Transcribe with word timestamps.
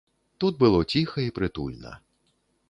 Тут 0.43 0.55
было 0.63 0.79
ціха 0.93 1.27
і 1.27 1.35
прытульна. 1.37 1.93